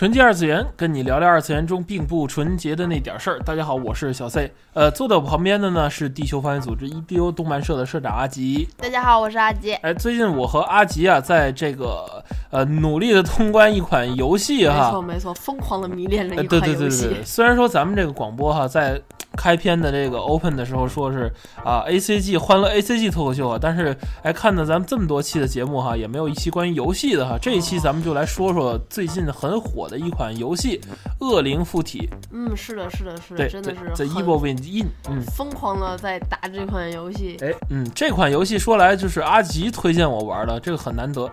[0.00, 3.38] 纯洁二次元，跟你聊聊二次元中并不纯洁的那点事儿。
[3.40, 4.50] 大家好，我是小 C。
[4.72, 8.66] 呃，坐在我旁边的呢是地球防卫组织 EDO 动漫社的社长阿吉。
[8.78, 9.74] 大家好，我是阿吉。
[9.74, 14.86] 哎，最近我和阿吉啊，在这个呃努力的通关一款游戏哈。
[14.86, 16.78] 没错没错，疯狂的迷恋了一款游戏。
[16.78, 18.98] 对对对对，虽然说咱们这个广播哈，在
[19.36, 21.30] 开篇的这个 open 的时候说是
[21.64, 27.38] 啊 ACG 欢乐 ACG 脱口秀啊，但是哎看到咱们这么多期的节目哈，也没有一期关于游戏的哈。
[27.40, 30.80] 这一期咱们就来说说最近很火的一款游戏
[31.24, 32.08] 《恶灵附体》。
[32.32, 34.86] 嗯，是的，是的，是的，真的是 The Evil Within。
[35.08, 37.36] 嗯，疯狂的在打这款游戏。
[37.40, 41.30] 哎，嗯，这款游戏说来就是阿吉推荐我玩的，这个很难得。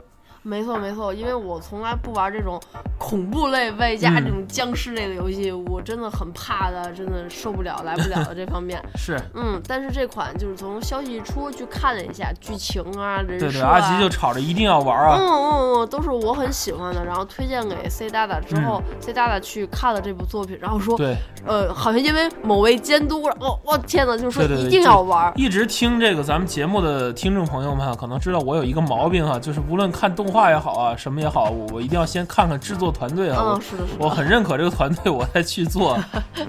[0.47, 2.57] 没错没错，因为我从来不玩这种
[2.97, 8.81] 恐怖类外加这种僵尸类的游戏，我真的很怕的，真的受不了，来不了的这方面。
[8.95, 15.17] 是，嗯，但是这款就是从消息一出去看了一下剧情啊，人设啊，对对，阿吉就吵着一定要玩啊。
[15.19, 25.31] 嗯嗯嗯，都是我很喜欢的，然后推荐给 C 大大之后，C 大大去看了这部作品，然后说，对，呃，好像因为某位监督，哦，我天哪，就说一定要玩。
[25.35, 31.17] 一直听这个咱们节目的听众朋友们可能知道我有一个毛病哈，就是无论看动画也好啊，什么。
[31.19, 33.59] 也好，我我一定要先看看制作团队啊，
[33.97, 35.97] 我我很认可这个团队，我再去做。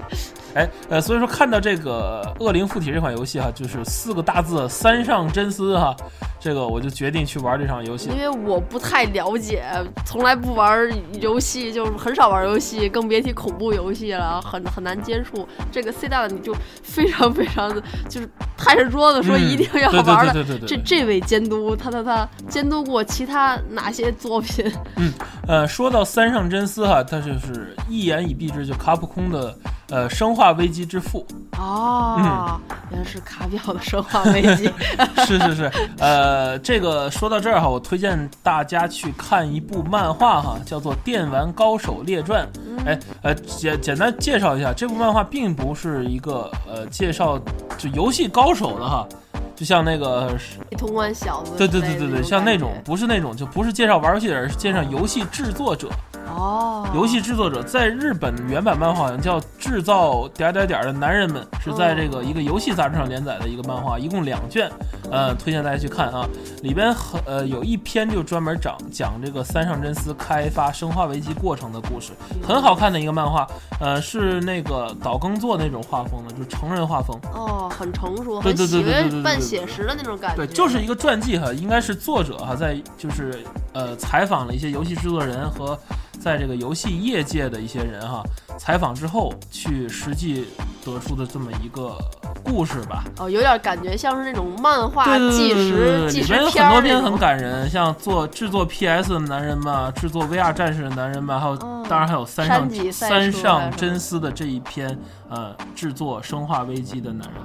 [0.53, 5.95] 哎，呃，所以说看到这个《恶灵附体》这款游戏哈，就是四个大字“三上真司”哈，
[6.39, 8.09] 这个我就决定去玩这场游戏。
[8.09, 9.65] 因为我不太了解，
[10.05, 15.47] 从来不玩游戏，就是很少玩游戏，更别提恐怖游戏了，很很难接触。
[15.71, 20.43] 这个 C 大的你就非常非常的，就是拍着桌子说一定要玩的。
[20.65, 24.71] 这这位监督，他他他监督过其他哪些作品？
[24.95, 25.13] 嗯，
[25.47, 29.53] 呃，说到三上真司哈，他就是一言以蔽之，就卡普空的。
[29.91, 31.25] 呃，生化危机之父
[31.57, 34.71] 哦，原来是卡表的生化危机，
[35.25, 36.28] 是是是，呃，
[36.59, 42.47] 这个说到这儿哈，我推荐大家去看一部漫画哈，叫做《电玩高手列传》。
[42.87, 47.39] 哎，呃，简简单介绍一下，这部漫画并不是一个呃介绍
[47.77, 49.07] 就游戏高手的哈。
[49.55, 50.31] 就像那个
[50.77, 55.89] 通关小子，对对对对对，像那种不是那种，就不是介绍玩游戏的，人是介绍游戏制作者。
[56.29, 64.69] 哦，游戏制作者在日本原版漫画好像叫《制造点点点的男人们》，是在这个一个游戏杂志上连载的一个漫画，一共两卷，
[65.11, 66.27] 呃，推荐大家去看啊。
[66.63, 72.11] 里边很呃有一篇就专门讲讲这个三上真司开发《生化危机》过程的故事，
[72.45, 73.47] 很好看的一个漫画，
[73.79, 77.17] 呃，是那个岛耕作那种画风的，就是成人画风。
[77.33, 80.45] 哦，很成熟，对对对对对，半写实的那种感觉。
[80.45, 85.77] 对，就是一个传记哈，应该是作者哈在就是呃采访了一些游戏制作人和。
[86.19, 88.21] 在这个游游戏业界的一些人哈，
[88.59, 90.45] 采访之后去实际
[90.93, 91.97] 得出的这么一个
[92.43, 93.03] 故事吧。
[93.17, 96.39] 哦，有点感觉像是那种漫画纪实纪实片。
[96.39, 104.97] 里面很多篇很感人，像做制作 PS 的男人嘛，制作 VR 战士的男人嘛，还有当然还有三上三上真司的这一篇
[105.29, 107.37] 呃制作生化危机的男人。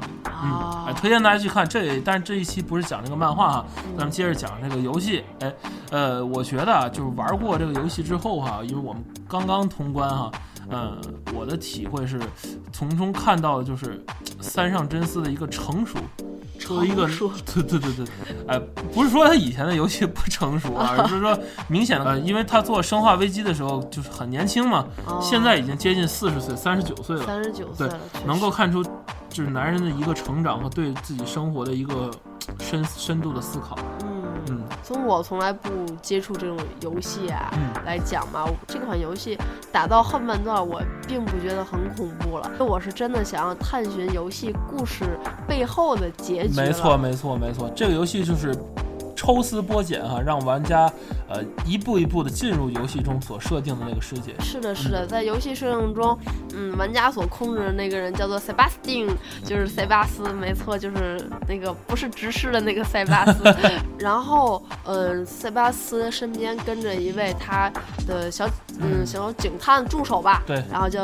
[0.42, 3.64] 嗯，哎，推荐大家去看这，但是这一期不是讲这个漫画哈，
[3.96, 5.24] 咱们接着讲这个游戏。
[5.40, 5.52] 哎，
[5.90, 8.60] 呃，我觉得啊，就是玩过这个游戏之后哈。
[8.64, 10.30] 因为我们刚刚通关哈，
[10.70, 11.00] 嗯，
[11.34, 12.20] 我的体会是，
[12.72, 14.02] 从中看到的就是
[14.40, 15.98] 三上真司的一个成熟，
[16.58, 18.06] 成一个对对对对，
[18.48, 18.58] 哎，
[18.92, 21.38] 不是说他以前的游戏不成熟啊， 而是说
[21.68, 24.86] 明显的，呃，因为他做生化危机的时候就是很年轻嘛，
[25.20, 28.82] 现在已经接近四十岁，三十九岁了，三十九岁了，能够看出
[29.28, 32.10] 就是男人的一个成长和对自己生活的一个
[32.60, 33.76] 深深度的思考。
[34.84, 35.70] 嗯，从我从来不
[36.02, 37.50] 接触这种游戏啊
[37.86, 39.38] 来讲嘛，这款游戏
[39.72, 42.50] 打到后半段，我并不觉得很恐怖了。
[42.58, 45.04] 我是真的想要探寻游戏故事
[45.48, 46.54] 背后的结局。
[46.54, 48.54] 没错，没错，没错，这个游戏就是。
[49.24, 50.84] 抽丝剥茧哈，让玩家
[51.30, 54.34] 呃一步一步的进入游戏中所设定的那个世界。
[54.40, 56.18] 是的，是的，在游戏设定中，
[56.54, 59.08] 嗯，玩家所控制的那个人叫做塞巴斯汀，
[59.42, 63.42] 就是塞巴斯，没错，就是那个不是直视的那个塞巴斯。
[63.98, 67.72] 然后，嗯，塞巴斯身边跟着一位他
[68.06, 68.46] 的小
[68.78, 71.02] 嗯小警探助手吧，对，然后叫。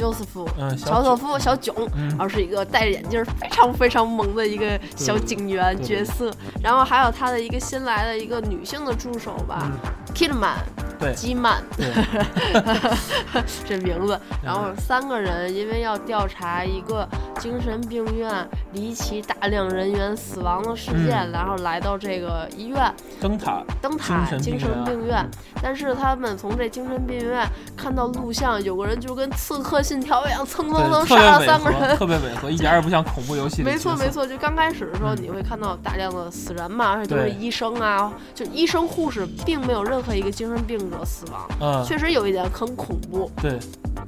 [0.00, 6.32] 乔瑟夫，嗯，乔瑟夫，小囧，然后是一个戴着眼镜、非常非常萌的一个小警员角色，
[6.62, 9.70] 然后还有他的一个新来的一个女性的助手吧
[10.14, 10.56] ，Kidman，
[10.98, 11.62] 对，基曼，
[13.66, 14.18] 这名字。
[14.42, 17.08] 然后三个人因为要调查一个
[17.38, 25.26] 精神病院离奇大量人员死亡的事件，然后来到这个医院灯塔灯塔精神病院。
[25.62, 27.46] 但是他们从这精神病院
[27.76, 33.62] 看到录像，有个人就跟《刺客信条》一样，蹭蹭蹭杀了三个人，特别违和，一点也不像 恐怖游戏。
[33.62, 41.48] 没错没错，就刚开始的时候你会看到大量的死人嘛，而且都是医生啊，就医生护士，并没有任何一个精神病者死亡。
[41.60, 43.30] 嗯，确实有一点很恐怖。
[43.40, 43.58] 对。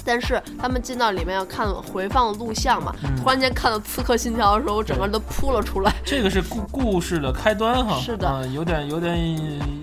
[0.04, 5.92] 但是他们进到里面要看回放录像嘛，突然间看到《刺客信条》的时候，我整个人都扑了出来。
[6.04, 9.14] 这个是故故事的开端哈，是的，有点有点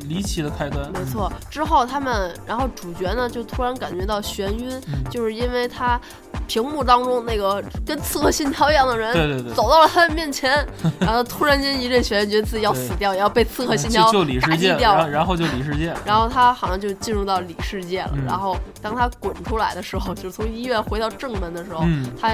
[0.07, 0.91] 离奇的开端。
[0.91, 5.99] 没错，之后他们，然后主角呢就突然感觉到眩晕，就是因为他
[6.47, 10.65] 屏幕当中那个跟《刺客信条》一样的人，对对对，走到了他的面前，
[10.99, 14.11] 然后突然间一阵眩晕，觉得自己要死掉，也要被《刺客信条》
[14.41, 18.11] 打击掉，然后就里世界，然后他好像就进入到里世界了。
[18.25, 21.83] 然后当他滚出来的时候，就是从医院回到正门的时候，
[22.19, 22.33] 他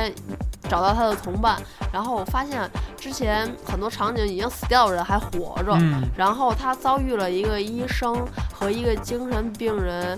[0.69, 5.77] 找到他的同伴，然后我发现之前很多场景已经死掉的人还活着，
[6.17, 8.15] 然后他遭遇了一个医生
[8.53, 10.17] 和一个精神病人。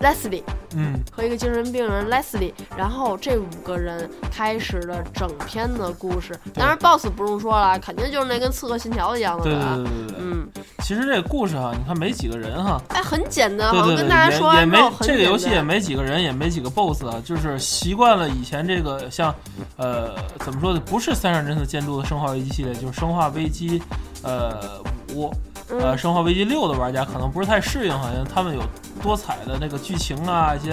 [0.00, 0.42] Leslie，
[0.74, 6.34] 嗯，和一个精神病人 Leslie，然后这五个人开始了整篇的故事。
[6.52, 9.44] 当然，Boss 不用说了，肯定就是那跟《刺客信条》一样的。
[9.44, 10.16] 对对对对对。
[10.20, 10.48] 嗯，
[10.80, 12.80] 其实这个故事哈，你看没几个人哈。
[12.88, 19.34] 哎，很简单，好像跟大家说也没这个游戏也没几个人，也没几个 Boss 啊，就是习惯了以前这个像，
[19.76, 20.80] 呃，怎么说呢？
[20.84, 23.78] 不是三上真司监督的《生化危机》系列，就是《生化危机》
[24.22, 24.80] 呃
[25.14, 25.32] 五。
[25.70, 28.62] 呃，生化危机六的玩家可能不是太适应，好像他们有
[29.02, 30.72] 多彩的那个剧情啊，一些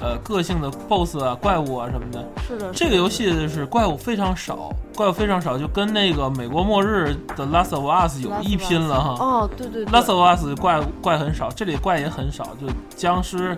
[0.00, 2.24] 呃个性的 BOSS 啊、怪物啊什么的。
[2.48, 2.72] 是的。
[2.72, 9.16] 这个游戏是怪物非常少，怪物非常少，就跟那个美国末日的 Last of Us 有一拼了哈。
[9.24, 9.84] 哦，对对。
[9.84, 13.56] 对 Last of Us 怪怪很少，这里怪也很少，就僵尸，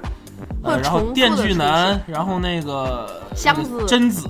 [0.62, 4.28] 呃，然后电锯男，然后那个箱子贞子。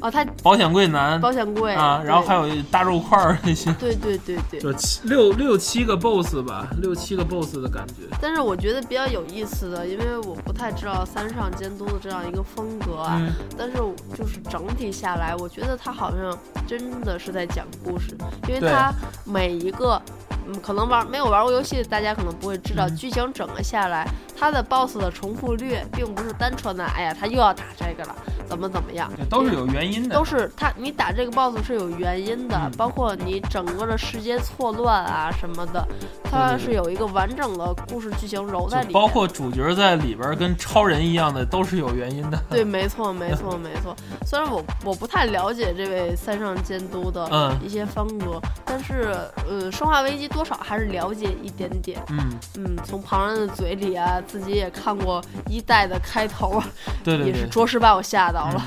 [0.00, 8.04] 哦，他保险柜男，保险柜啊，然后还有大肉块儿那些，对对对对，就七六六七个 boss 吧，六七个 boss 的感觉。
[8.20, 13.20] 但是我觉得比较有意思的，因为我不太知道三上监督的这样一个风格啊，
[13.56, 13.76] 但是
[14.16, 18.16] 就是整体下来，我觉得他好像真的是在讲故事，
[18.48, 18.92] 因为他
[19.24, 20.00] 每一个。
[20.46, 28.16] 嗯，可能玩没有玩过游戏，大家可能不会知道剧情整个下来，它的 BOSS 的重复率并不是单纯的，哎呀，他又要打这个了，
[28.48, 35.86] 怎么怎么样，都是有原因的，都是他你打这个 BOSS 是有原因的，包括你整个的时间错乱啊什么的，
[36.24, 42.42] 它是有一个完整的故事剧情揉在里面，包括主角在里边跟超人一样的，都是有原因的。
[42.48, 43.94] 对，没错，没错，没错。
[44.24, 49.12] 虽然我我不太了解这位三上监督的一些风格，但是
[49.46, 50.30] 呃，生化危机。
[50.30, 56.62] 多少还是了解一点点，嗯嗯，从旁人的嘴里啊，自己也看过一代的开头，
[57.02, 58.62] 对对，也是着实把我吓到了。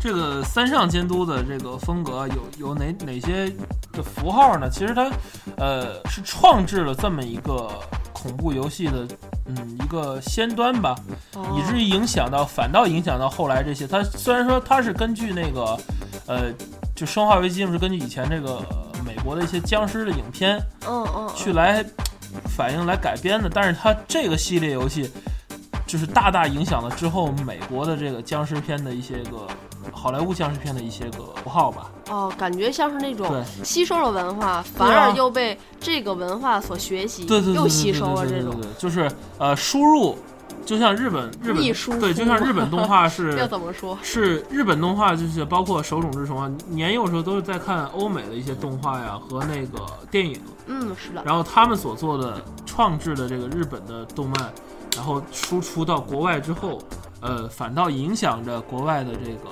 [0.00, 3.48] 这个三上监督的这个风格有有哪哪些
[3.92, 4.68] 的符号呢？
[4.70, 5.10] 其实他
[5.56, 7.70] 呃是创制了这么一个
[8.12, 9.06] 恐怖游戏的
[9.46, 10.94] 嗯一个先端吧，
[11.56, 13.86] 以至于影响到反倒影响到后来这些。
[13.86, 15.78] 他虽然说他是根据那个
[16.26, 16.52] 呃
[16.94, 18.62] 就生化危机是根据以前这个。
[19.04, 20.58] 美国的一些僵尸的影片，
[20.88, 21.84] 嗯嗯，去来
[22.56, 25.10] 反映来改编的，但是它这个系列游戏
[25.86, 29.46] 就是大大影响了之后美国的这个僵尸片的一些个
[29.92, 31.90] 好莱坞僵尸片的一些个符号吧。
[32.10, 40.16] 哦，感觉像是那种吸收了文化，反而又被这个文化所学习，对对对，又吸收了这种，就是呃输入。
[40.66, 43.98] 就像日本日本对，就像日本动画是 要怎么说？
[44.02, 50.40] 是日本动画，就是包括手冢治虫啊，年幼时候都是在看欧美的一些动画呀和那个电影。
[50.66, 51.22] 嗯，是的。
[51.22, 54.50] 然后他们所做的创制的这个日本的动漫，
[54.96, 56.80] 然后输出到国外之后，
[57.24, 59.50] 呃，反倒影响着国外的这个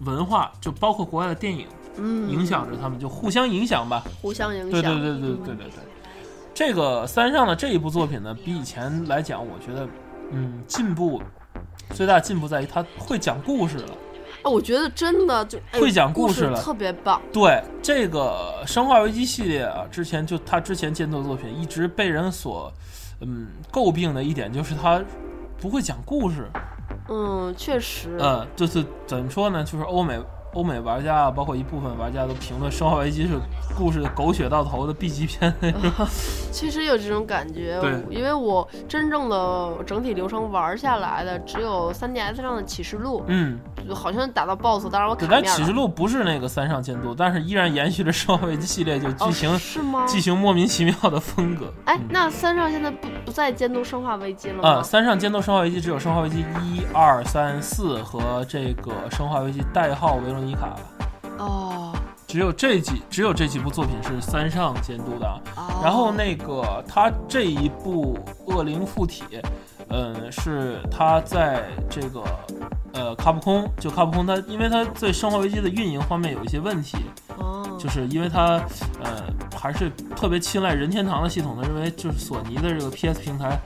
[0.00, 1.66] 文化，就包括国外的电影，
[1.98, 4.02] 嗯，影响着他们，就互相影响吧。
[4.20, 4.70] 互相影响。
[4.70, 5.70] 对对对对对对对。
[6.52, 9.88] 这个三上的这一部作品呢，比以前来讲，我觉得。
[10.30, 11.22] 嗯，进步
[11.94, 13.94] 最大进步在于他会讲故事了。
[14.42, 17.18] 啊，我觉得真的就会讲故事了，特别棒。
[17.32, 22.70] 对这个《生化危机》系列啊，之前就他之前监督作品一直被人所
[23.22, 25.02] 嗯诟病的一点就是他
[25.60, 26.48] 不会讲故事。
[27.08, 28.16] 嗯，确实。
[28.20, 29.62] 嗯，就是怎么说呢？
[29.64, 30.18] 就是欧美。
[30.54, 33.38] 欧美玩家啊，包括一部分玩家都评论《生化危机》是
[33.76, 35.54] 故事狗血到头的 B 级片。
[36.50, 43.58] 其实有这种感觉，对，因为我真正的整体流程玩下来的只有 3DS 上的启示录，嗯，
[43.94, 50.06] 好像打到 BOSS，当然我卡面但启示录不是那个三上监督，但是依然延续着生化危机系列，就剧情是吗？
[50.06, 51.72] 剧情莫名其妙的风格。
[51.84, 54.68] 哎，那三上现在不不再监督生化危机了吗？
[54.68, 60.76] 啊，三上监督生化危机只有生化危机一二三四和这个生化危机代号维罗妮卡。
[61.38, 61.92] 哦。
[62.26, 65.40] 只有这几只有这几部作品是三上监督的，
[65.82, 69.24] 然后那个他这一部恶灵附体，
[69.88, 72.22] 嗯，是他在这个
[72.98, 76.96] 呃卡普空，就卡普空它，因为它对生化危机的运营方面有一些问题，
[77.36, 78.60] 哦，就是因为它
[79.02, 79.22] 呃
[79.56, 83.56] 还是特别青睐任天堂的系统的，认为就是索尼的这个 PS 平台，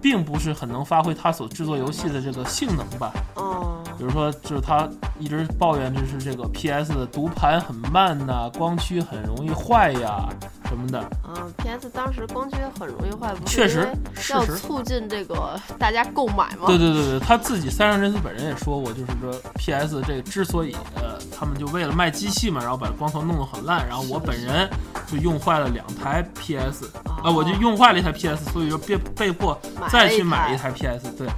[0.00, 3.74] 并不是很能发挥它所制作游戏的这个性能吧，哦。
[3.98, 10.28] 比如说，就是它一直抱怨，就是这个 PS 的读盘很慢呐，光驱很容易坏呀，
[10.68, 11.10] 什么的。
[11.26, 13.88] 嗯，PS 当时光驱很容易坏，确实
[14.30, 16.66] 要促进这个大家购买嘛。
[16.66, 24.68] 对对对对，他自己三上真司本人也说过，就是说 PS 这个之所以呃，他们就为了卖机器嘛，然后把光头弄得很烂，然后我本人
[25.06, 26.86] 就用坏了两台 PS，
[27.22, 29.58] 啊，我就用坏了一台 PS，所以说被被迫
[29.90, 31.28] 再去买一台 PS，对。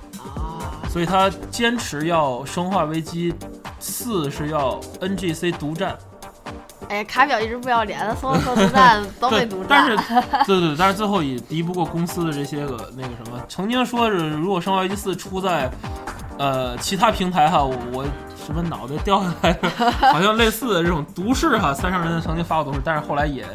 [0.88, 3.32] 所以他坚持要《生化危机
[3.78, 5.96] 四》是要 NGC 独占。
[6.90, 9.68] 哎呀，卡表一直不要脸，所有独占都被独占。
[9.68, 9.96] 但是，
[10.44, 13.40] 对对，但是最后也敌不过公司的这些个那个什么。
[13.48, 15.70] 曾经说是，如果《生化危机四》出在
[16.36, 18.04] 呃其他平台哈，我
[18.44, 19.56] 什么脑袋掉下来，
[20.12, 23.46] 好像类似的这种毒誓哈，三上人曾经发过毒誓，但是后来也。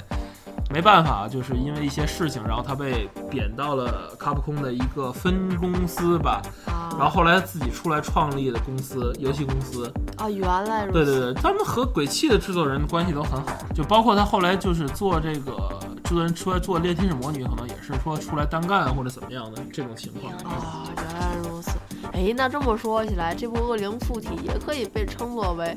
[0.75, 9.89] 没办法，就是因为一些事情，然后他被贬到了卡普空的一个分公司吧，然后后来自己出来创立的公司，游戏公司。
[10.17, 11.05] 啊，原来如此。
[11.05, 20.34] 对对对，他们和鬼泣的制作人关系都很好，就包括他后来就是做这个制作人出来做《猎天使魔女》，可能也是说出来单干或者怎么样的这种情况。
[20.34, 21.72] 啊，原来如此。
[22.12, 25.74] 哎，那这么说起来，这部《恶灵附体》也可以被称作为。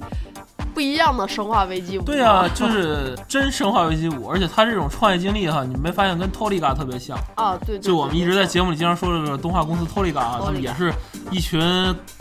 [0.79, 7.19] 不一样的生化危机五，对啊，就是真生化危机五，而且他这种创业经历哈，你没发现跟托利嘎特别像。
[7.35, 7.59] 啊？
[7.67, 10.95] 对，就我们一直在节目里经常说这个动画公司托利嘎，他们也是
[11.33, 11.61] 一群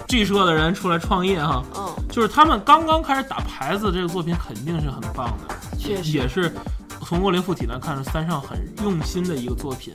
[0.08, 6.18] G 社的人出来创业哈，嗯，就是他们刚刚开始打牌子，这个作品肯定是很棒的，确实。
[6.18, 6.52] 也是
[7.06, 9.94] 从恶灵附体来看，三上很用心的一个作品。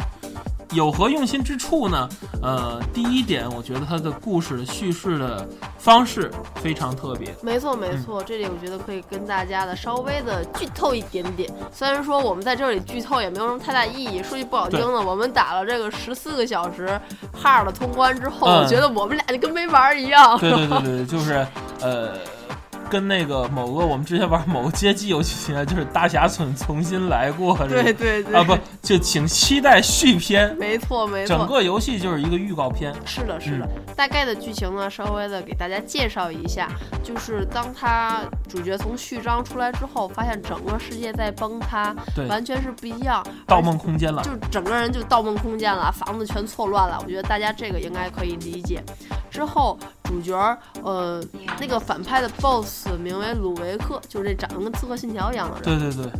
[0.72, 2.08] 有何用心之处呢？
[2.42, 5.48] 呃，第一点，我觉得它的故事的叙事的
[5.78, 7.34] 方式非常特别。
[7.42, 11.52] 没错，没错，这里我觉得可以跟大家的稍微的剧透一点点。
[11.72, 14.22] 虽然说我们在这里剧透也没有什么太大意义。
[14.22, 17.00] 说句不好听的，我们打了这个十四个小时
[17.42, 20.38] hard 通关之后，我觉得我们俩就跟没玩一样。
[20.38, 21.46] 对对对对，就是
[21.80, 22.16] 呃。
[22.90, 27.56] 跟那个某个我们之前玩某个街机游戏就是大侠村重新来过。
[27.68, 28.34] 对对对。
[28.34, 30.54] 啊不，就请期待续篇。
[30.56, 31.36] 没错没错。
[31.36, 32.92] 整个游戏就是一个预告片。
[33.04, 33.68] 是的，是的。
[33.96, 36.68] 大概的剧情呢，稍微的给大家介绍一下，
[37.02, 43.24] 就是当他主角从序章出来之后，发现整个世界在崩塌，对，完全是不一样。
[43.46, 44.22] 盗梦空间了。
[44.22, 46.98] 就整个人就盗梦空间了，房子全错乱了。
[47.02, 48.82] 我觉得大家这个应该可以理解。
[49.30, 49.78] 之后
[50.12, 51.22] 主角呃，
[51.58, 52.92] 那个反派的 BOSS。
[53.02, 55.80] 名为鲁维克，就是这长得跟刺客信条一样的人。
[55.80, 56.12] 对对对，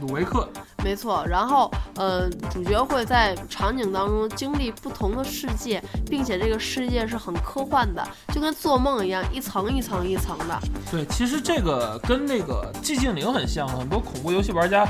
[0.00, 0.48] 鲁维克，
[0.82, 1.24] 没错。
[1.26, 10.58] 然后，呃，主角会在场景当中经历不同的世界，并且这个世界是很科幻的，就跟做梦一样，一层一层一层的。
[10.90, 14.84] 对，其实这个跟那个寂静岭很像，很多恐怖游戏玩家，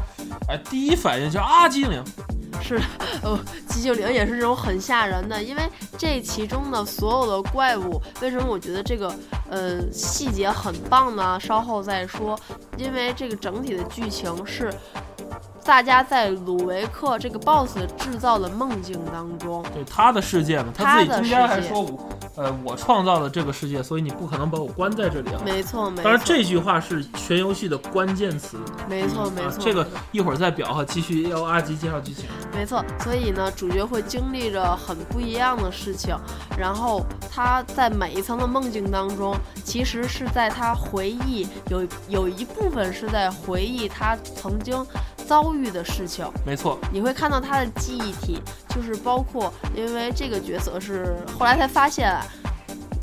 [0.49, 2.03] 哎，第一反应就啊，寂静岭。
[2.63, 2.81] 是，
[3.23, 5.63] 呃，寂静岭也是这种很吓人的，因为
[5.97, 9.15] 这其中的所有的怪物，为什么我觉得这个
[9.51, 11.39] 呃细节很棒呢？
[11.39, 12.39] 稍后再说，
[12.77, 14.73] 因为这个整体的剧情是。
[15.65, 25.41] 大家在鲁维克这个 boss 制造的梦境当中，对他的世界嘛，他自己中间还说，我呃，我创造了这个世界，所以你不可能把我关在这里啊。
[25.45, 26.05] 没错，没错。
[26.05, 28.59] 当然，这句话是全游戏的关键词。
[28.89, 29.59] 没错，没错。
[29.59, 32.27] 这个一会儿再表哈，继续要阿吉介绍剧情。
[32.55, 36.15] 没错，所以呢，主角会经历着很不一样的事情，
[36.59, 44.77] 然后他在每一层的梦境当中，其实是在他回忆，有有一部分是在回忆他曾经。
[45.27, 52.17] 遭遇的事情，没错，你会看到他的记忆体，就是包括，因为这个角色是后来才发现，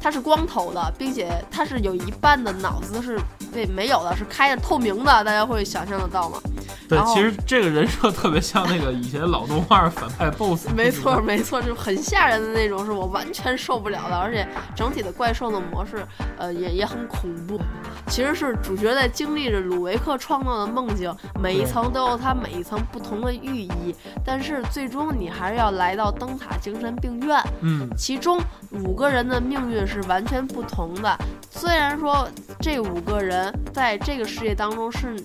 [0.02, 3.20] 他是光头的，并且他是有一半的脑子是
[3.54, 6.40] 被没有的，是开着透明的，大家会想象得到吗？
[6.88, 10.70] 对，其实这个人设特别像那个以前老动画反派 BOSS。
[10.76, 14.18] 没错，没错，就很吓人的那种，是我完全受不了的。
[14.18, 16.06] 而且整体的怪兽的模式，
[16.38, 17.60] 呃，也也很恐怖。
[18.08, 23.96] 其实是主角在经历着鲁维克创造的梦境，每一层都有他每一层不同的寓意。
[24.26, 27.42] 但是最终你还是要来到灯塔精神病院。
[27.62, 28.40] 嗯，其中
[28.72, 31.18] 五个人的命运是完全不同的。
[31.50, 32.28] 虽然说
[32.60, 35.16] 这五个人在这个世界当中是。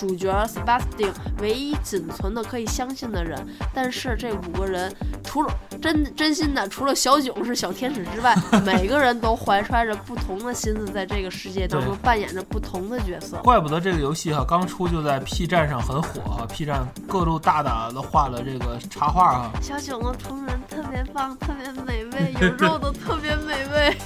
[0.00, 3.38] 主角 Sebastian 唯一仅存的可以相信的人，
[3.74, 4.90] 但是这五个人
[5.22, 13.36] 除了真真心的，除了小囧是小天使之外， 每个人都怀揣着不同的心思，在这个世界当中扮演着不同的角色。
[13.42, 19.50] 怪不得这个游戏哈刚出就在 P 站上很火哈，P 站各路大大的画了这个插画哈。
[19.60, 23.96] 小囧的同人特别棒，特别美味，有肉的特别美味。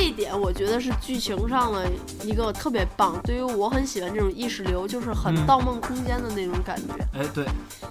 [0.00, 1.86] 这一点我觉得是剧情上的
[2.24, 3.20] 一个特别棒。
[3.22, 6.94] 对于我很喜欢这种意识流，就是很《盗梦空间》的那种感觉。
[7.12, 7.44] 哎，对，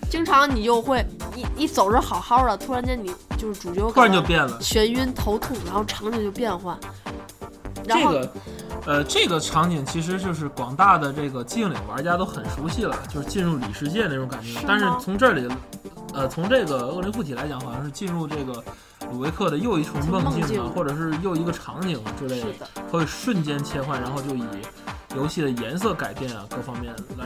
[0.10, 6.76] 经常你就会一一走着好好的，突然间你就是主角突然就变了，眩晕头痛，然后场景就变换。
[7.84, 8.34] 这个，
[8.88, 14.60] 呃，这个场景其实就是广大的这个寂静岭玩家都很熟悉了，就是进入里世界那种感觉。
[14.68, 15.48] 但是从这里，
[16.16, 18.64] 呃，从这个恶灵附体来讲，好像是进入这个。
[19.12, 24.44] 鲁维克的又一重梦境啊，或者是又一个场景之类的，会瞬间切换，然后就以
[25.16, 27.26] 游戏的颜色改变啊，各方面来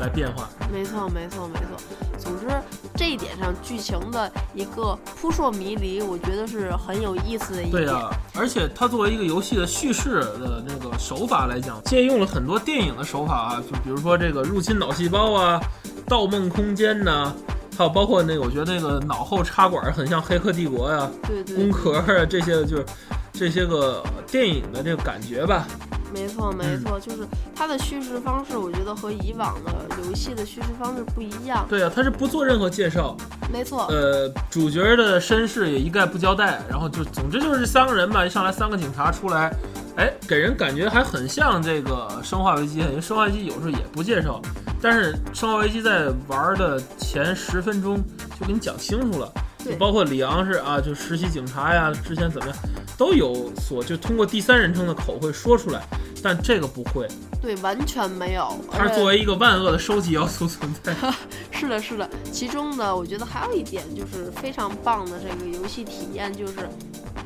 [0.00, 0.48] 来变化。
[0.70, 1.78] 没错，没错，没错。
[2.18, 2.46] 总之，
[2.94, 7.86] 这一点上剧情的一个扑朔迷离，我觉得是很有意思的一点。
[7.86, 15.60] 对啊，而且它作为一个游戏的叙事的那个手法来讲，借用了很多电影的手法啊，就比如说这个入侵脑细胞啊，
[16.06, 17.32] 盗梦空间呐。
[17.78, 22.84] 还有包括那个，我觉得那个脑后插管很像《黑客帝国》呀，对对，工壳啊这些，就是
[23.32, 25.64] 这些个电影的这个感觉吧。
[26.12, 29.72] 没错没错，就是它的叙事方式，我觉得和以往的
[30.04, 31.66] 游戏的叙事方式不一样。
[31.68, 33.16] 对啊，它是不做任何介绍。
[33.52, 33.86] 没错。
[33.86, 39.54] 呃，主角的身世也一概不交代，然后就总之就是三个人吧，一上来三个警察出来。
[39.96, 44.40] 哎，给人感觉还很像这个《生化危机》，因为《生化危机》有时候也不介绍，
[44.80, 48.00] 但是《生化危机》在玩的前十分钟
[48.38, 49.32] 就给你讲清楚了，
[49.68, 52.56] 就包括里昂是啊，就实习警察呀，之前怎么样，
[52.96, 55.82] 都有所就通过第三人称的口会说出来，
[56.22, 57.06] 但这个不会，
[57.42, 60.94] 对，完全没有，它是作为一个万恶的收集要素存在。
[61.50, 66.54] 是的，是的，其中呢，我觉得还有一点就是非常棒的这个游戏体验，就是。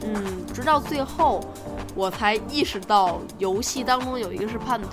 [0.05, 1.41] 嗯，直到最后，
[1.95, 4.88] 我才意识到游戏当中有一个是叛徒，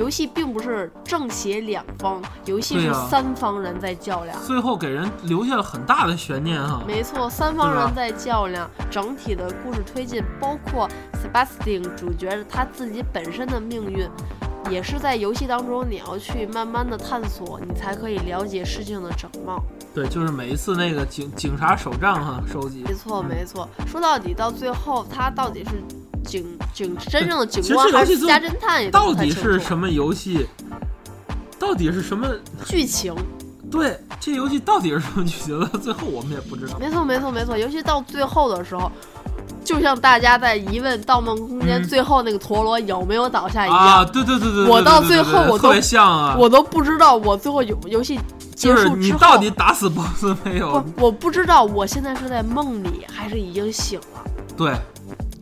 [0.00, 4.34] 游戏并不是正邪两方，游戏是三方人在较量。
[4.46, 6.82] 最后给人留下了很大的悬念哈。
[6.86, 10.88] 没错，三方人在较量，整体的故事推进，包括
[11.22, 14.08] Sebastian 主角他自己本身的命运。
[14.70, 19.62] 也是在游戏当中，你要去慢慢的探索，你才可以了解事情的整貌。
[19.92, 22.84] 对，就是每一次那个警警察手账哈，收集。
[22.86, 23.68] 没错，没错。
[23.86, 25.82] 说到底，到最后他到底是
[26.24, 28.82] 警警真正的警官还是私家侦探？
[28.82, 30.46] 也到底是什么游戏？
[31.58, 32.26] 到底是什么
[32.64, 33.14] 剧情？
[33.70, 35.60] 对，这游戏到底是什么剧情？
[35.60, 36.78] 到最后我们也不知道。
[36.78, 37.56] 没错，没错，没错。
[37.56, 38.90] 尤其到最后的时候。
[39.62, 48.18] 就像大家在疑问《盗梦空间》最后那个陀螺有没有倒下一样，啊，对对对对，我到最后我特别像啊，我都不知道我最后游游戏
[48.56, 50.80] 结束之后，你到底打死 BOSS 没有？
[50.80, 54.24] 不，我不知道我现在是在梦里还是已经醒了。
[54.56, 54.74] 对，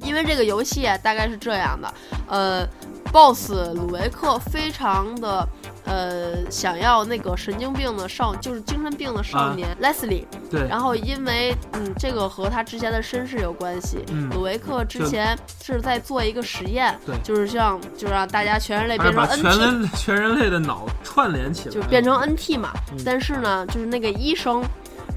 [0.09, 1.95] 因为这个游戏啊大概是这样的，
[2.27, 2.67] 呃
[3.13, 5.47] ，BOSS 鲁维克非常的。
[5.91, 10.27] 呃，想要那个神经病的少，就是精神病的少年 Leslie。
[10.51, 10.69] 对。
[10.69, 14.05] 然后因为嗯，这个和他之前的身世有关系。
[14.13, 14.29] 嗯。
[14.29, 22.71] 鲁维克之前是在做一个实验，对，就是像就让大家全人类变成 NT，全人全人类的脑串联起来，就变成 NT 嘛。
[23.03, 24.63] 但是呢，就是那个医生。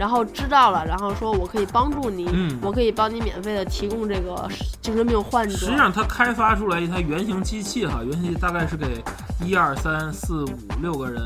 [0.02, 2.28] 然后知道了，然后说我可以帮助你，
[2.60, 4.50] 我可以帮你免费的提供这个
[4.82, 5.56] 精神病患者。
[5.56, 9.04] 实际上，他开发出来一台原型机器哈，原型机大概是给
[9.46, 11.22] 一二三四五六个人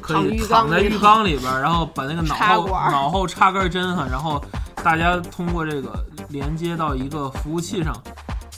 [0.00, 4.40] 可以躺在浴缸里边，然后把那个脑后脑后插根针哈，然后
[4.84, 5.92] 大家通过这个
[6.28, 7.92] 连接到一个服务器上。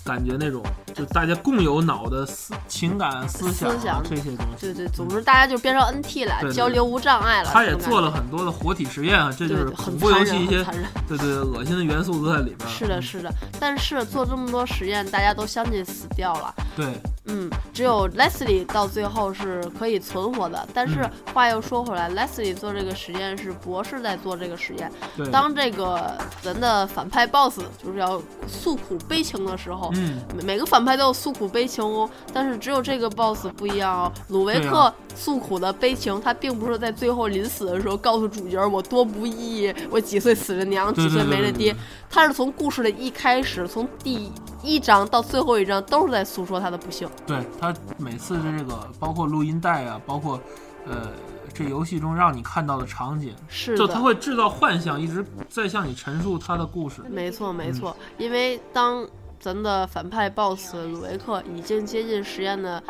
[0.04, 0.62] 感觉那种，
[0.94, 3.70] 就大家共有脑的思情感、思想
[4.02, 4.66] 这些东西。
[4.66, 7.50] 对对，总之大家就变成 NT 了，交流无障碍了。
[7.52, 10.64] 他也做了很多的活体实验啊，这就是恐怖游戏一些
[11.08, 12.68] 对对恶心的元素都在里边。
[12.68, 13.30] 是的，是的。
[13.58, 16.54] 但是做这么多实验，大家都相继死掉了。
[16.76, 16.86] 对。
[17.26, 20.68] 嗯，只有 Leslie 到最后是可以存活的。
[20.74, 24.92] 但是话又说回来，Leslie 做这个实验是博士在做这个实验。
[25.32, 32.08] 当这个人的反派 BOSS 就是要诉苦悲情的时候，嗯，每个反派都有诉苦悲情哦。
[32.32, 34.12] 但是只有这个 BOSS 不一样哦。
[34.28, 41.74] 鲁维克诉苦的悲情，他并不是在最后临死的时候告诉主角我多不易，我几岁死了娘，几岁没了爹。
[42.10, 44.30] 他是从故事的一开始，从第
[44.62, 47.08] 一章到最后一章，都是在诉说他的不幸。
[47.26, 50.40] 对他每次的这个，包括录音带啊，包括，
[50.86, 51.08] 呃，
[51.52, 57.02] 这游戏中让你看到的场景，是就他会制造幻象，一直在向你陈述他的故事。
[57.10, 59.06] 没错，没错，因为当
[59.44, 62.82] 咱的反派 BOSS 鲁维克已经接近实验的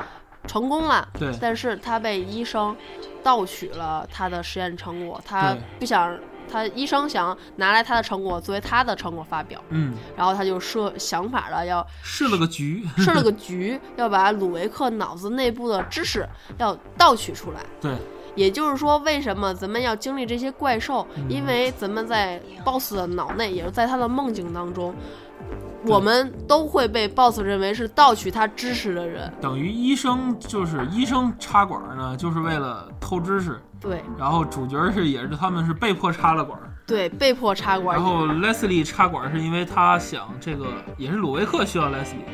[0.47, 2.77] 成功了，对，但是他被医生
[3.25, 6.17] 盗取了他的实验成果，他不想。
[6.47, 17.61] 他医生想拿来他的成果作为他的成果发表，嗯，然后他就设想法了，要设了个局，设了个局，要把鲁维克脑子内部的知识要盗取出来。
[17.81, 17.97] 对，
[18.37, 21.07] 也就是说，为什么咱们要经历这些怪兽？
[21.31, 24.95] 因为咱们在 BOSS 的脑内，也是在他的梦境当中。
[25.87, 33.61] 我们都会被 boss 认为是盗取他知识的人，等于医生就是医生插管呢，就是为了偷知识。
[33.81, 36.59] 对，然后主角是也是他们是被迫插了管。
[36.87, 37.97] 对，被迫插管。
[37.97, 40.67] 然后 Leslie 插管是因为他想这个，
[40.97, 42.25] 也是鲁维克需要 Leslie。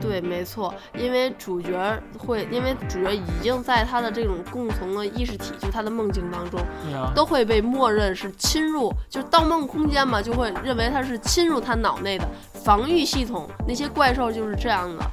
[0.00, 12.26] 对，没错，因为主角会，因为主角已经在他的这种共同的意识体，就他的梦境当中，对啊，都会被默认是侵入，就盗梦空间嘛，就会认为他是侵入他脑内的
[12.64, 15.04] 防御系统，那些怪兽就是这样的。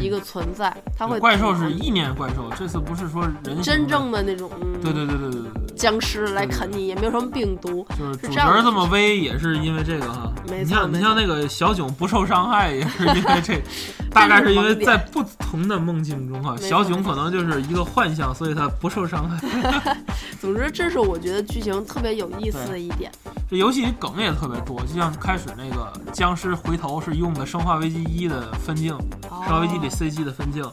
[0.00, 4.50] 一个存在，它会怪兽是意念怪兽，这次不是说人真正的那种，
[4.82, 10.32] 对对对对对对，僵尸来啃你，也没有什么病毒，就是主角这么威也是因为这个哈。
[10.48, 13.62] 没错，你像你像那个小囧不受伤害也是因为这，
[14.10, 19.96] 大概是因为在不同的梦境中哈，小囧可能就是一个幻象，所以他不受伤害。
[20.40, 23.12] 总之，这是我觉得剧情特别有意思的一点。
[23.48, 28.92] 这游戏里梗也特别多，就像开始那个僵尸回头是用的《生化危机一》的分镜，
[29.44, 30.64] 《生化危机》里 CG 的分镜，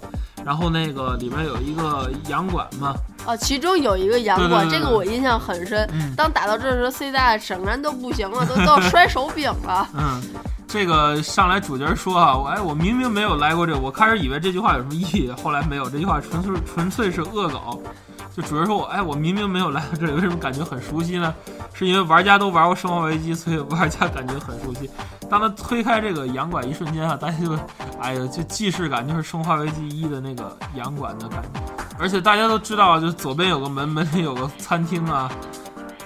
[0.45, 5.89] 然后那个里面有一个洋馆嘛，哦，其中有一个杨过，这个我印象很深。
[6.15, 9.87] 当打到这时候，C 大整个人都不行了，都都要 摔手柄了。
[9.93, 10.21] 嗯，
[10.67, 17.79] 这个上来主角说啊，我哎，我明明没有来过这，我开始以为这句话有什么意义，后来没有，这句话纯粹纯粹是恶搞。
[18.35, 21.33] 就主角说我哎，我明明没有来到这里，为什么感觉很熟悉呢？
[21.73, 24.89] 是因为玩家都玩过《生化危机》，所以玩家感觉很熟悉。
[25.29, 27.55] 当他推开这个洋馆一瞬间啊，大家就
[28.01, 31.61] 哎呀，就既视感就是《生化危机一》的那个洋馆的感觉。
[31.99, 35.31] 而且大家都知道，就左边有个门，门里有个餐厅啊，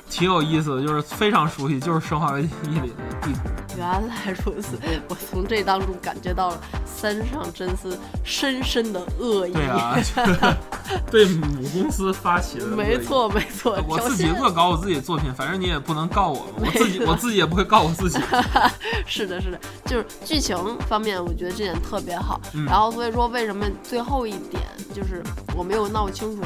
[0.09, 3.39] 挺有意思的，就是非常熟悉，就是《生化危机一》里的地图。
[3.77, 9.53] 原来如此，我从这当中感觉到了三上真司深深的恶意。
[9.53, 9.95] 对啊，
[11.11, 12.65] 对母公司发起的。
[12.65, 18.17] 没错没错，我自己恶搞我自己作品，反正你也不能告我，我自己 我自己也不会告我自己。
[19.05, 20.57] 是的，是的，就是剧情
[20.89, 22.41] 方面，我觉得这点特别好。
[22.53, 22.65] 嗯。
[22.65, 25.21] 然后所以说，为什么最后一点就是
[25.55, 26.41] 我没有闹清楚，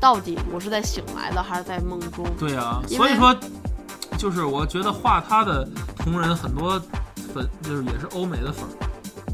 [0.00, 2.24] 到底我是在醒来的还是在梦中？
[2.38, 3.34] 对啊，所以说。
[4.16, 5.64] 就是我觉得画他的
[5.96, 6.80] 同人很多
[7.32, 8.64] 粉，就是也是欧美的粉。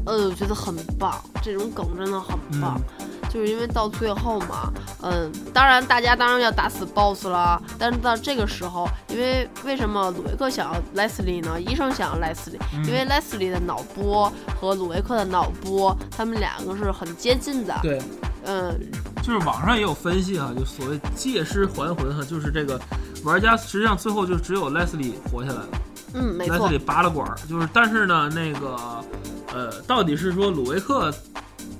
[0.05, 2.79] 呃，我觉得很棒，这种梗真的很棒。
[3.27, 11.59] 就是因为到最后嘛，嗯，当然大家当然要打死 BOSS 了，但是到这个时候，因为为什么鲁维克想要 Leslie 呢？
[11.59, 17.75] 医生想要 Leslie，因为 Leslie 的脑波和鲁维克的脑波，他们两个是很接近的。
[17.81, 17.99] 对，
[18.45, 18.79] 嗯，
[19.23, 22.79] 就是网上也有分析啊，就所谓借尸还魂哈，就是这个。
[23.23, 25.67] 玩家实际上最后就只有 Leslie 活下来了，
[26.13, 26.69] 嗯，没错。
[26.69, 29.03] Leslie 拔了管儿，就是，但是呢，那个，
[29.51, 31.11] 呃，到底是说鲁维克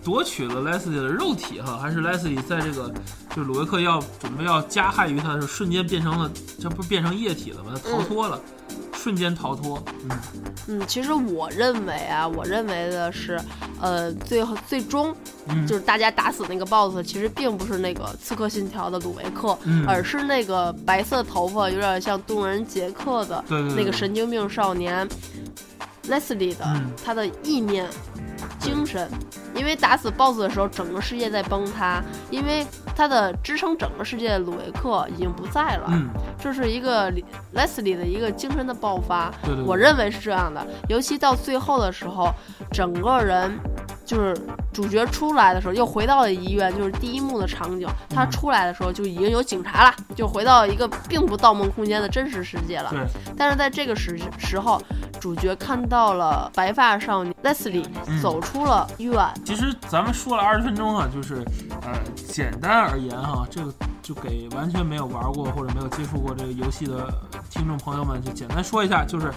[0.04, 2.92] 夺取了 Leslie 的肉体哈，还是 Leslie 在这个，
[3.36, 7.74] 就鲁维克要准备要加害于他的时候，瞬间变成了，这不变成液体了吗？
[7.76, 8.42] 他逃脱了。
[9.06, 10.20] 瞬间逃脱，嗯。
[10.68, 13.40] 嗯，其实我认为啊，我认为的是，
[13.80, 15.16] 呃，最后最终
[15.68, 19.56] 就是大家打死那个 boss，其实并不是那个刺客信条的鲁维克，
[19.88, 25.08] 而是那个白色头发有点像动人杰克的那个神经病少年
[26.10, 26.66] Leslie 的
[27.06, 27.88] 他的意念。
[28.66, 29.08] 精神，
[29.54, 32.02] 因为打死 BOSS 的时候，整个世界在崩塌，
[32.32, 35.86] 因为他的支撑整个世界的鲁维克已经不在了。
[35.92, 37.12] 嗯，这是一个
[37.54, 39.32] Leslie 的一个精神的爆发。
[39.44, 40.66] 对对，我认为是这样的。
[40.90, 42.34] 尤其到最后的时候，
[42.72, 43.56] 整个人
[44.04, 44.36] 就是
[44.74, 47.88] 主角出来的时候，又回到了医院，就是第一幕的场景。
[48.10, 52.90] 他出来的时候就已经有警察了，就回到一个并不盗梦空间的真实世界了。
[52.90, 53.06] 对。
[53.38, 54.82] 但是在这个时时候。
[55.20, 57.86] 主角看到了白发少女 Leslie
[58.22, 59.18] 走出了医院。
[59.44, 61.44] 其实咱们说了二十分钟啊，就是
[61.82, 67.12] 呃，简单而言哈，这个就给完全没有玩过或者没有接触过这个游戏的
[67.50, 69.32] 听众朋友们就简单说一下，就是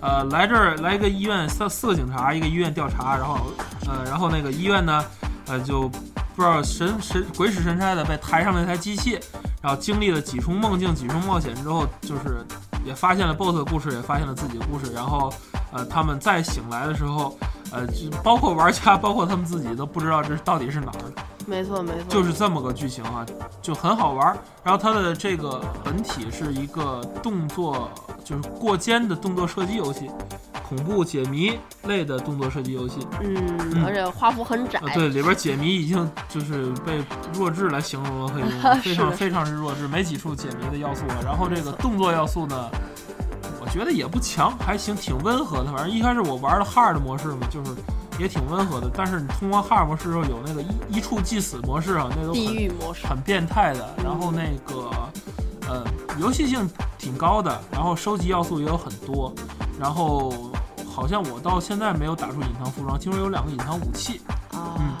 [0.00, 3.38] 呃，来这儿来一个医院，四四个警察，一个医院调查，然后
[3.86, 5.04] 呃，然后那个医院呢，
[5.46, 9.18] 呃，就不知道神神鬼使神差的被抬上了一台机器，
[9.60, 12.44] 然后经历了几重梦境、几重冒险之后，就是。
[12.84, 15.32] 也发现了 BOSS 的故事，也发现了自己的故事，然后，
[15.72, 17.36] 呃，他们再醒来的时候，
[17.70, 21.12] 呃，就包括玩家，包括他们自己都不知道这到底是哪儿。
[21.44, 23.26] 没错，没错，就是这么个剧情啊，
[23.60, 24.26] 就很好玩。
[24.62, 27.90] 然后它的这个本体是一个动作，
[28.24, 30.08] 就是过肩的动作射击游戏。
[30.74, 31.52] 恐怖解谜
[31.84, 33.06] 类的动作射击游戏。
[33.20, 34.80] 嗯，而且画幅很窄。
[34.94, 37.04] 对，里边解谜已经就是被
[37.34, 41.16] 弱智来形容了， 可以非常非常之弱智，没几处解谜的要素了。
[41.22, 42.70] 然后这个动作要素呢，
[43.60, 45.72] 我觉得也不强，还行，挺温和的。
[45.72, 47.72] 反正一开始我玩的 hard 模式嘛，就是
[48.18, 48.90] 也挺温和的。
[48.94, 53.94] 但是你通过 hard 模式时候有那个一一触即死模式啊，那个地狱模式很变态的。
[54.02, 54.90] 然后那个
[55.68, 55.84] 呃，
[56.18, 56.66] 游戏性
[56.98, 59.30] 挺高的，然后收集要素也有很多，
[59.78, 60.32] 然后。
[60.94, 64.20] 好像我到现在没有打出隐藏服装，听说有两个隐藏武器。
[64.52, 64.91] 嗯，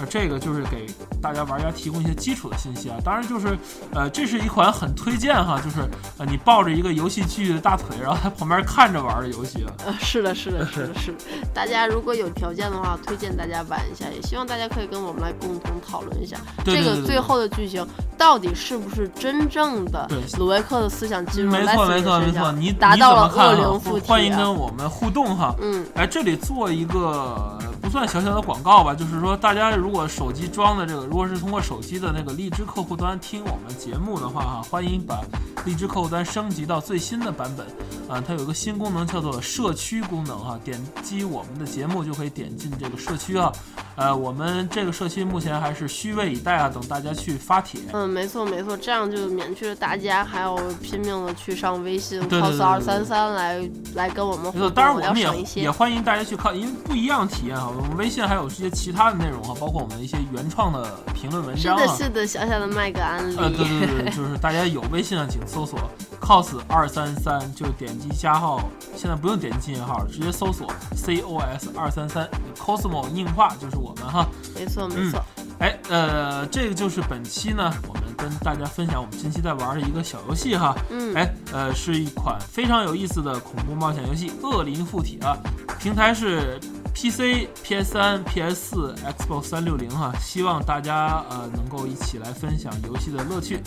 [0.00, 0.86] 呃，这个就是给
[1.20, 2.96] 大家玩家提供一些基础的信息啊。
[3.04, 3.58] 当然，就是
[3.92, 5.80] 呃，这是一款很推荐哈，就是
[6.18, 9.66] 呃，你抱着一个游戏机的大腿，然后在旁边看着玩的游戏。
[9.84, 11.18] 呃， 是的，是的，是的，是的。
[11.52, 17.86] 大家如果有条件的话，推荐大家玩一下，也希望大家可以跟我们来共同讨论一下这个最后的剧情
[18.16, 20.08] 到底是不是真正的
[20.38, 21.50] 鲁维克的思想进入。
[21.52, 24.06] 没错，没错，没错，你达到了恶灵附体。
[24.06, 25.54] 欢迎跟我们互动哈。
[25.60, 27.58] 嗯，哎，这里做一个。
[27.90, 35.20] 算小小的广告吧，就是说，大家如果手机装的这个，如果是通过手机的那个荔枝客户端听我们节目的话，哈，欢迎把
[35.64, 37.66] 荔枝客户端升级到最新的版本，
[38.08, 43.52] 啊，它有一个新功能叫做社区功能，哈，点击我们的节目就可以点进这个社区啊，
[43.96, 47.80] 呃，我们这个社区目前还是虚位以待啊，等大家去发帖。
[47.92, 57.72] 嗯，没错没错，这样就免去了大家还要拼命的去上微信 cos 二三三来来跟我们互动，当然我们也也欢迎大家去看，因为不一样体验哈。
[57.80, 63.36] 我们微信还有一些其他的内容哈，包括我们的一些原创的评论文章是的，是的，小小的卖个安利。
[63.38, 65.80] 呃，对对对， 就是大家有微信啊，请搜索
[66.20, 68.60] cos 二三三，就点击加号，
[68.94, 74.28] 现在不用点击进号，直接搜索 cos 二三三，cosmo 硬化就是我们哈。
[74.54, 75.24] 没错没错。
[75.58, 80.74] 哎，呃，这个就是本期呢，我们跟大家分享我们近期在玩的一个小游戏哈。
[80.90, 81.14] 嗯。
[81.14, 85.34] 哎，呃，是一款非常有意思的恐怖冒险游戏《恶灵附体》啊，
[85.78, 86.60] 平台是。
[86.94, 93.62] PC、PS3、PS4、Xbox 三六零哈，希望大家呃能够一起来分享游戏的乐趣。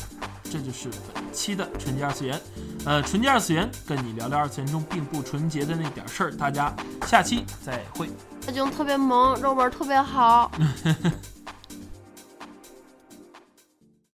[0.51, 2.39] 这就是本期的纯洁二次元，
[2.85, 6.31] 呃，纯洁二次元跟你聊聊二次元中并不纯洁的那点事儿。
[6.31, 6.71] 大家
[7.07, 8.07] 下期再会。
[8.39, 10.51] 这就特别萌，肉味特别好。